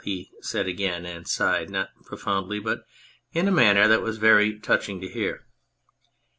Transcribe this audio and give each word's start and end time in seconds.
"he 0.03 0.31
said 0.41 0.65
again, 0.65 1.05
and 1.05 1.27
sighed, 1.27 1.69
not 1.69 1.91
profoundly, 2.05 2.57
but 2.57 2.85
in 3.33 3.47
a 3.47 3.51
manner 3.51 3.87
that 3.87 4.01
was 4.01 4.17
very 4.17 4.57
touching 4.59 4.99
to 4.99 5.07
hear. 5.07 5.45